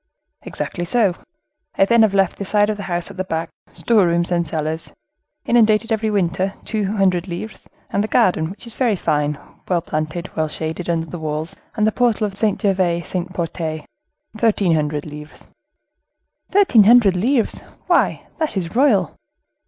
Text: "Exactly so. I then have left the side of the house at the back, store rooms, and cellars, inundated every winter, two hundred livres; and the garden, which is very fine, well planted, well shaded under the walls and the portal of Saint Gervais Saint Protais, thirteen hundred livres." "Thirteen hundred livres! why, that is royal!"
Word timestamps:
"Exactly 0.41 0.83
so. 0.83 1.13
I 1.77 1.85
then 1.85 2.01
have 2.01 2.15
left 2.15 2.39
the 2.39 2.43
side 2.43 2.71
of 2.71 2.77
the 2.77 2.81
house 2.89 3.11
at 3.11 3.17
the 3.17 3.23
back, 3.23 3.51
store 3.71 4.07
rooms, 4.07 4.31
and 4.31 4.47
cellars, 4.47 4.91
inundated 5.45 5.91
every 5.91 6.09
winter, 6.09 6.55
two 6.65 6.91
hundred 6.97 7.27
livres; 7.27 7.69
and 7.91 8.03
the 8.03 8.07
garden, 8.07 8.49
which 8.49 8.65
is 8.65 8.73
very 8.73 8.95
fine, 8.95 9.37
well 9.69 9.81
planted, 9.83 10.35
well 10.35 10.47
shaded 10.47 10.89
under 10.89 11.05
the 11.05 11.19
walls 11.19 11.55
and 11.75 11.85
the 11.85 11.91
portal 11.91 12.25
of 12.25 12.35
Saint 12.35 12.59
Gervais 12.59 13.01
Saint 13.03 13.31
Protais, 13.31 13.85
thirteen 14.35 14.73
hundred 14.73 15.05
livres." 15.05 15.49
"Thirteen 16.49 16.85
hundred 16.85 17.15
livres! 17.15 17.59
why, 17.85 18.25
that 18.39 18.57
is 18.57 18.75
royal!" 18.75 19.15